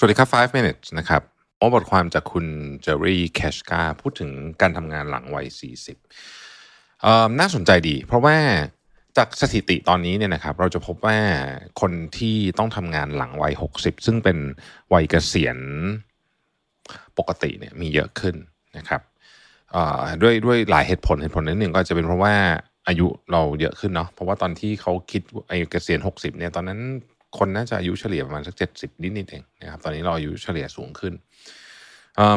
[0.00, 1.22] สวัสดีครับ 5 minutes นะครับ
[1.58, 2.46] โอบทความจากคุณ
[2.82, 4.30] เจอรี่แคชกาพูดถึง
[4.60, 5.46] การทำงานหลังวัย
[6.24, 8.36] 40เอ่อน่าสนใจดี เพราะว่า
[9.16, 11.18] จากสถิติตอนนี้เนี่ยนะครับ เราจะพบว่า
[11.80, 14.38] คนที่ต้องทำงานหลังวัย 60 ซึ่งเป็น
[14.92, 15.58] วัยเกษียณ
[17.18, 18.34] ปกติเนี่ยมีเยอะขึ้น
[18.76, 19.00] นะครับ
[19.72, 22.34] เอ่อด้วยด้วยหลายเหตุผลเหตุผลนิดหนึ่งก็จะเป็นเพราะว่า
[22.86, 26.80] อายุเราเยอะขึ้นเนาะเพราะว่าตอนที่เขาคิดอายุเกษียณ 60เนี่ยตอนนั้น
[27.38, 31.12] คนน่าจะอายุเฉลี่ยประมาณสัก70นิดๆเองนะครับตอนนี้เราอายุเฉลี่ยสูงขึ้น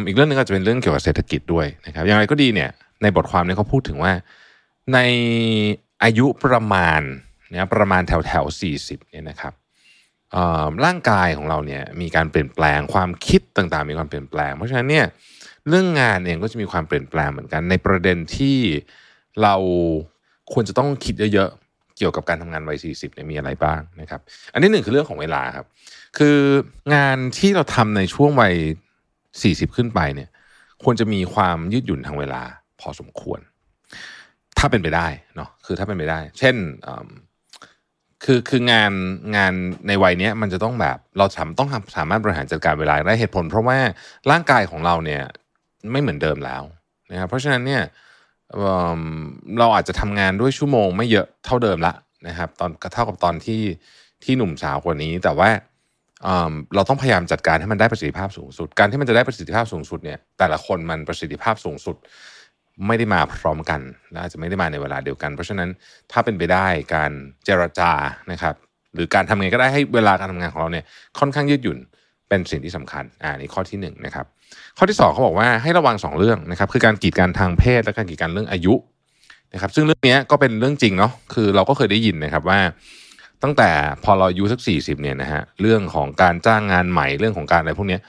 [0.08, 2.70] อีกเรื่องหนึงก็จะเป็นเรื่องเกี่ยวกับเศรษฐกิจด้วยนะครับอย่างไรก็ดีเนี่ย
[3.02, 4.14] ในบทความนี้เขาพูดถึงว่า
[4.94, 5.00] ใน
[6.04, 7.02] อายุประมาณ
[7.54, 9.54] นี่ยประมาณแถวแถวสี่สิบเนี่ยนะครับ
[10.86, 15.06] ร่างกายของเราเนี่ยมีการเปลี่ยนแปลงความคิดต่างๆ มีความเปลี่ยนแปลง เพราะฉะนั้นเนี่ย
[15.68, 18.58] เรื่องงานเองก็จะมีความเปลี่ยนแปลงเหมือนกัน ในประเด็นที่
[19.44, 19.56] เรา
[20.54, 21.50] ควรจะต้องคิดเยอะ
[21.98, 24.22] เกี่ยวกับการทำงานวัย40เนี่ยมีอะไรบ้างนะครับ
[24.54, 25.66] อันที่หนึ่งคือเรื่องของเวลาครับ
[26.18, 26.38] คือ
[26.96, 28.56] งานที่เราทำในช่วงวัย
[29.16, 30.30] 40ขึ้นไปเนี่ย
[30.84, 32.42] ควรจะมีความยืดหยุ่นทางเวลา
[32.82, 33.40] พอสมควร
[34.58, 36.56] ถ้าเป็นไปได้เนาะคือถ้าเป็นไปได้ เช่น
[38.24, 38.92] คือคืองาน
[39.36, 39.54] งาน
[39.88, 43.78] ในวัยเนี้ยมันจะต้องแบบเราสามต้องสามารถบริหารจัดการเวลาได้เหตุผล เพราะว่า
[44.32, 45.24] ร่างกายของเราเนี่ย
[45.92, 46.64] ไม่เหมือนเดิมแล้ว
[47.12, 47.82] นะครับเพราะฉะนั้นเนี่ย
[49.60, 51.94] เราอาจจะทำงานด้วยชั่วโมงไม่เยอะเท่าเดิมละ
[52.28, 53.62] นะครับ ตอนเท่ากับตอนที่
[54.24, 55.50] ที่หนุ่มสาวกว่านี้ แต่ว่า
[56.76, 61.96] เราต้องพยายามจัดการให้มันได้ประสิทธิภาพสูงสุด การที่มันจะได้ประสิทธิภาพสูงสุดเนี่ย แต่ละคนมันประสิทธิภาพสูงสุด
[62.88, 63.82] ไม่ได้มาพร้อมกัน
[64.12, 65.70] และอาจจะไม่ได้มาในเวลาเดียวกัน เพราะฉะนั้น
[66.12, 67.12] ถ้าเป็นไปได้การ
[67.46, 67.92] เจรจา
[68.32, 68.56] นะครับ
[68.94, 70.86] หรือการทำไงก็ได้ให้เวลาการทำงานของเราเนี่ย
[71.20, 71.78] ค่อนข้างยืดหยุ่น
[72.30, 74.26] เป็นสิ่งที่สำคัญ อ่านี่ข้อที่หนึ่งนะครับ
[74.78, 78.74] ข้อที่สองเขาบอกว่าให้ระวังสองเรื่องนะครับ คือการกีดกันทางเพศและการกีดกันเรื่องอายุ
[79.54, 82.60] นะครับซึ่งเรื่องนี้ก็เป็นเรื่องจริงเนาะคือเราก็เคยได้ยินนะครับว่า
[83.44, 83.70] ตั้งแต่
[84.04, 88.00] พอเราอายุสักสี่สิบเนี่ยนะฮะเรื่องของการจ้างงานใหม่เรื่องของการอะไรพวกนี้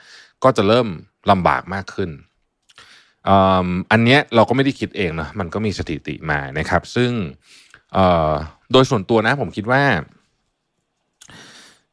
[0.43, 0.87] ก็จะเริ่ม
[1.31, 2.09] ลำบากมากขึ้น
[3.91, 7.11] อันเนี้ยเราก็ไม่ได้คิดเองเนาะมันก็มีสถิติมานะครับ ซึ่ง
[8.71, 9.83] โดยส่วนตัวนะผมคิดว่า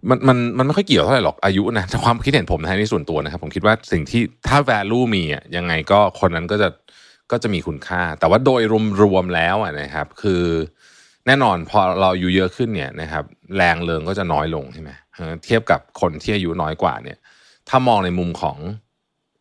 [0.09, 6.69] มันมันมันไม่ค่อยเกี่ยวเท่าไหร่หรอกอายุนะแต่ความคิดเห็นผมนะนี่ส่วนตัวนะครับ ผมคิดว่าสิ่งที่ถ้า value มีอะยังไงก็คนนั้นก็จะ
[7.33, 8.63] ก็จะมีคุณค่า แต่ว่าโดย
[9.03, 10.43] รวมๆแล้วอะนะครับ คือ
[11.27, 13.25] แน่นอนพอเราอายุเยอะขึ้นเนี่ยนะครับ
[13.57, 14.91] แรงเริงก็จะน้อยลงใช่ไหม
[15.45, 17.19] เทียบกับคนที่อายุน้อยกว่าเนี่ย
[17.69, 18.57] ถ้ามองในมุมของ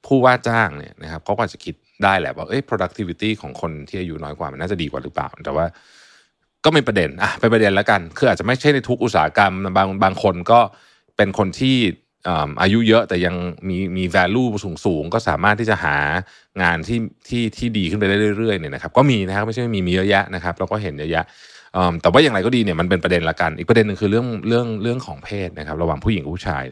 [0.05, 5.65] ผู้ว่าจ้างเนี่ยนะครับเขาก็อาจจะคิดได้แหละว่าเอ้ย productivity ของคนที่อายุน้อยกว่ามันน่าจะดีกว่าหรือเปล่า แต่ว่า
[6.65, 10.59] ก็มีประเด็นอะเป็นประเด็นแล้วกัน คืออาจจะไม่ใช่ในทุกอุตสาหกรรมบางบางคนก็
[11.17, 11.77] เป็นคนที่
[12.27, 13.35] อ่าอายุเยอะแต่ยัง
[13.67, 15.95] มีมี value สูงสูงก็สามารถที่จะหา
[16.61, 21.25] งานที่ที่ที่ดีขึ้นไปได้เรื่อยๆเนี่ยนะครับก็มีนะครับไม่ใช่ไม่มีมีเยอะแยะนะครับเราก็เห็นเยอะแยะ
[21.75, 26.63] อืมแต่ว่าอย่างไรก็ดีเนี่ยมันเป็นประเด็นละกัน อีกประเด็นหนึ่งคือเรื่องเรื่องเรื่องของเพศนะครับ ระหว่างผู้หญิงกับผู้ชาย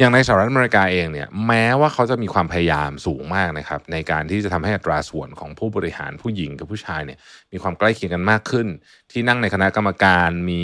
[0.00, 7.18] อย่างในสหรัฐอเมริกาเองเนี่ยแม้ว่าเขาจะมีความพยายามสูงมากนะครับในการที่จะทำให้อัตราส่วนของผู้บริหารผู้หญิงกับผู้ชายเนี่ย
[7.52, 8.66] มีความใกล้เคียงกันมากขึ้น
[9.12, 10.62] ที่นั่งในคณะกรรมการมี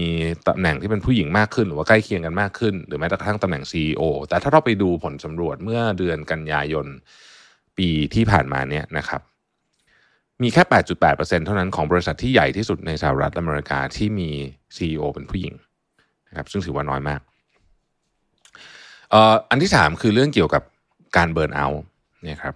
[0.48, 6.86] ตำแหน่งที่เป็นผู้หญิงมากขึ้น หรือว่าใกล้เคียงกันมากขึ้น หรือแม้กระทั่งตำแหน่ง CEO แต่ถ้าเราไปดูผลสำรวจเมื่อเดือนกันยายน
[7.78, 9.20] ปีที่ผ่านมาเนี่ยนะครับ
[10.42, 14.30] มีแค่ 8.8%เท่านั้นของบริษัทที่ใหญ่ที่สุดในสหรัฐอเมริกาที่มี
[14.76, 15.54] CEO เป็นผู้หญิง
[16.28, 17.22] นะครับซึ่งถือว่าน้อยมาก
[19.50, 20.62] อันที่สามคือเรื่องเกี่ยวกับ
[21.16, 21.82] การเบิร์นเอาท์
[22.24, 22.54] เนี่ยครับ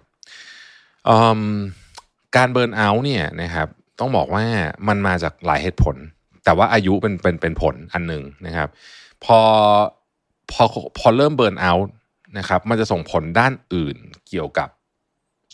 [2.37, 3.69] การเบิร์นเอาท์เนี่ยนะครับ
[3.99, 4.44] ต้องบอกว่า
[4.88, 5.97] มันมาจากหลายเหตุผล
[6.44, 8.69] แต่ว่าอายุเป็นเป็นเป็นผลอันหนึ่งนะครับ
[9.25, 9.38] พอ
[10.50, 10.62] พอ
[10.99, 11.93] พอเริ่มเบิร์นเอาท์
[12.38, 13.97] นะครับมันจะส่งผลด้านอื่น
[14.29, 14.69] เกี่ยวกับ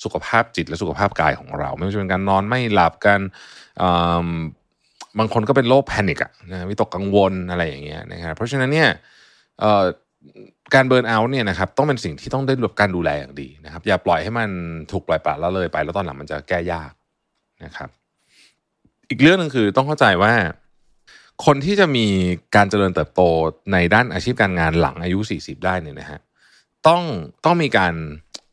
[0.03, 3.21] สุขภาพจิตและสุขภาพกายของเรา ไม่ว่าจะเป็นการนอนไม่หลับกัน
[5.19, 8.89] บางคนก็เป็นโรคแพนิคอะนะวิตกกังวลอะไรอย่างเงี้ยนะครับเพราะฉะนั้นเนี่ย
[10.75, 14.49] การเบิร์นเอาท์เนี่ยนะครับต้องเป็นสิ่งที่ต้องได้รับการดูแลอย่างดีนะครับ อย่าปล่อยให้มัน
[14.93, 16.93] ถูกปล่อยปละละเลยไป แล้วตอนหลังมันจะแก้ยาก
[17.65, 17.89] นะครับ
[19.11, 20.33] อีกเรื่องหนึ่งคือต้องเข้าใจว่า
[21.47, 22.07] คนที่จะมี
[22.57, 23.23] การเจริญเติบโต
[23.73, 26.21] ในด้านอาชีพการงานหลังอายุ 40 ได้เนี่ยนะฮะ
[26.87, 27.03] ต้อง
[27.45, 27.95] ต้องมีการ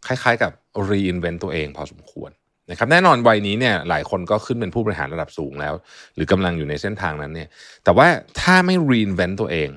[0.07, 0.51] คล้ายๆ กับ
[0.89, 2.31] reinvent ตัวเองพอสมควร
[2.71, 5.73] นะครับแน่นอนวัยนี้เนี่ยหลายคนก็ขึ้นเป็นผู้บริหารระดับสูงแล้ว
[6.15, 7.49] หรือกำลังอยู่ในเส้นทางนั้นเนี่ย
[7.83, 8.07] แต่ว่า
[8.39, 9.69] ถ้าไม่ reinvent ตัวเอง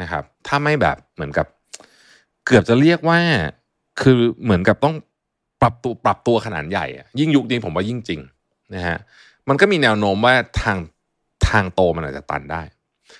[0.00, 1.46] นะครับ ถ้าไม่แบบเหมือนกับ
[2.46, 3.18] เกือบจะเรียกว่า
[4.02, 4.94] คือเหมือนกับต้อง
[5.62, 6.86] ปรับตัวปรับตัวขนาดใหญ่
[7.18, 8.20] ยิ่งยุคนี้ผมว่ายิ่งจริง
[8.74, 8.98] นะฮะ
[9.48, 10.78] มันก็มีแนวโน้มว่าทาง
[11.48, 12.62] ทางโตมันอาจจะตันได้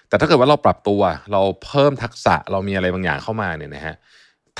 [0.09, 1.01] แต่ถ้าเกิดว่าเราปรับตัว
[1.33, 3.95] เราเพิ่มทักษะเรามีอะไรบางอย่างเข้ามาเนี่ยนะฮะ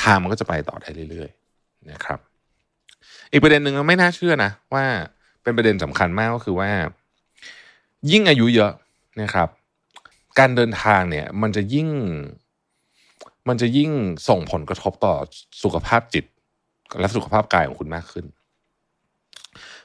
[0.03, 2.19] ทางมันก็จะไปต่อได้เรื่อยๆนะครับ
[3.33, 4.85] อีกประเด็นหนึ่งไม่น่าเชื่อนะว่า
[5.43, 6.71] เป็นประเด็นสำคัญมากก็คือว่า
[8.11, 8.73] ยิ่งอายุเยอะ
[9.23, 9.49] นะครับ
[10.41, 11.89] การเดินทางเนี่ย มันจะยิ่ง
[13.49, 13.91] มันจะยิ่ง
[14.29, 15.15] ส่งผลกระทบต่อ
[15.63, 16.25] สุขภาพจิต
[17.01, 18.27] และสุขภาพกายของคุณมากขึ้น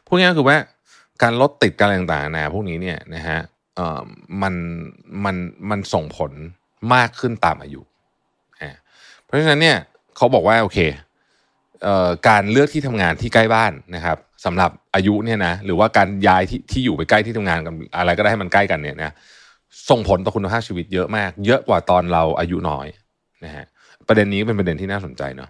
[0.05, 0.57] พูดง่ายๆคือว่า
[1.21, 3.39] การลดติดการอะไรต่างๆนะพวกนี้เนี่ยนะฮะ
[3.75, 4.01] เอ่อ
[4.41, 4.53] มัน
[5.25, 5.35] มัน
[5.69, 6.31] มันส่งผล
[6.93, 7.81] มากขึ้นตามอายุ
[9.23, 9.77] เพราะฉะนั้นเนี่ย
[10.15, 10.79] เขาบอกว่าโอเค
[11.83, 19.11] เอ่อการเลือกที่ทำงานที่ใกล้บ้านนะครับสำหรับอายุเนี่ยนะหรือว่าการย้ายที่ที่อยู่ไปใกล้ที่ทำงานกันอะไรก็ได้ให้มันใกล้กันเนี่ยนะ
[19.89, 22.87] ส่งผลต่อคุณภาพชีวิตเยอะมาก เยอะกว่าตอนเราอายุน้อย
[23.45, 23.65] นะฮะ
[24.07, 25.49] ประเด็นนี้เป็นประเด็นที่น่าสนใจเนาะ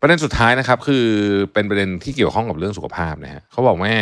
[0.00, 1.06] ประเด็นสุดท้ายนะครับ คือ
[1.52, 3.94] เป็นประเด็นที่เกี่ยวข้องกับเรื่องสุขภาพนะฮะเขาบอกว่า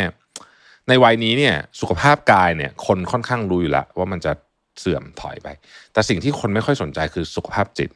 [0.87, 4.31] ในวัยนี้เนี่ยสุขภาพกายเนี่ยคนค่อนข้างรู้อยู่แล้วว่ามันจะ
[4.79, 5.47] เสื่อมถอยไป
[5.93, 7.89] แต่สิ่งที่คนไม่ค่อยสนใจคือสุขภาพจิต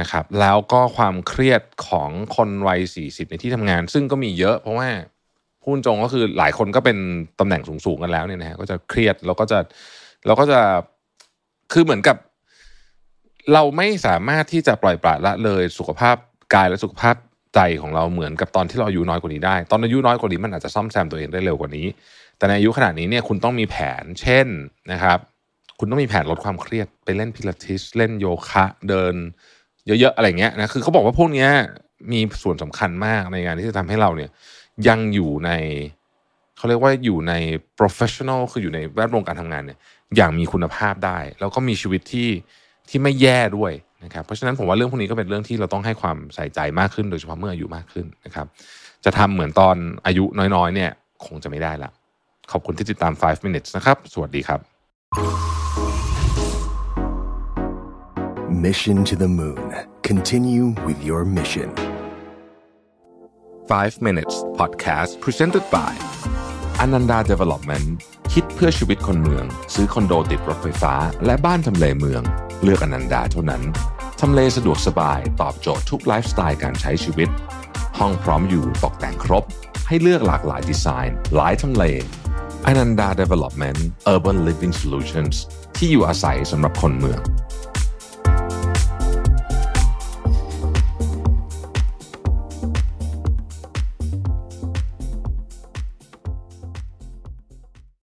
[0.00, 4.88] นะครับ แล้วก็ความเครียดของคนวัย 40 ในที่ทำงาน ซึ่งก็มีเยอะ เพราะว่า
[5.62, 6.98] พูดตรงก็คือหลายคนก็เป็น
[7.40, 9.58] ตำแหน่งสูงๆกันแล้วเนี่ยนะฮะก็จะเครียดแล้วก็จะ
[10.26, 10.60] เราก็จะ
[11.72, 12.16] คือเหมือนกับ
[13.52, 16.16] เราไม่สามารถที่จะปล่อยปละละเลยสุขภาพ
[16.54, 17.16] กายและสุขภาพ
[17.54, 21.86] ใจของเราเหมือนกับตอนที่เราอายุน้อยกว่านี้ได้ ตอนอายุน้อยกว่านี้มันอาจจะซ่อมแซมตัวเองได้เร็วกว่านี้
[22.38, 24.46] แต่ในอายุขนาดนี้เนี่ยคุณต้องมีแผน เช่น
[24.92, 25.18] นะครับ
[25.78, 29.14] คุณต้องมีแผนลดความเครียดไปเล่นพิลาทิสเล่นโยคะเดิน
[29.86, 31.48] เยอะๆอะไรเงี้ยนะคือเขาบอกว่าพวกนี้
[32.12, 34.30] มีส่วนสำคัญมากในงานที่จะทำให้เราเนี่ย
[34.88, 35.50] ยังอยู่ใน
[36.60, 37.34] เขาเรียกว่าอยู่ใน
[37.78, 39.78] professional คืออยู่ในแวดวงการทำงานเนี่ย
[40.16, 42.28] อย่างมีคุณภาพได้ แล้วก็มีชีวิตที่
[42.88, 43.72] ที่ไม่แย่ด้วย
[44.04, 48.46] นะครับเพราะฉะนั้นผมว่าเรื่องพวกนี้ก็เป็นเรื่องที่เราต้องให้ความใส่ใจมากขึ้นโดยเฉพาะเมื่ออายุมากขึ้นนะครับ
[49.04, 49.76] จะทำเหมือนตอน
[50.06, 50.24] อายุ
[50.54, 50.90] น้อยๆ เนี่ย
[51.26, 51.90] คงจะไม่ได้ละ
[52.52, 54.60] ขอบคุณที่ติดตาม 5 minutes นะครับ สวัสดีครับ
[58.66, 59.68] Mission to the Moon.
[60.02, 61.70] Continue with your mission.
[63.68, 65.92] 5 minutes podcast presented by
[66.84, 67.88] Ananda Development
[68.32, 69.44] คิดเพื่อชีวิตคนเมือง
[69.74, 70.94] ซื้อคอนโดติดรถไฟฟ้า
[71.24, 72.22] และบ้านทำเลเมือง
[72.62, 73.62] เลือกอนันดาเท่านั้น
[74.20, 77.28] ทำเลสะดวกสบายตอบโจทย์ทุกไลฟ์สไตล์การใช้ชีวิต
[77.98, 79.44] ห้องพร้อมอยู่ตกแต่งครบ
[79.88, 81.84] ให้เลือกหลากหลายดีไซน์ หลายทำเล
[82.66, 83.80] อนันดา Development
[84.12, 85.34] Urban Living Solutions
[85.76, 87.20] ที่อยู่อาศัยสำหรับคนเมือง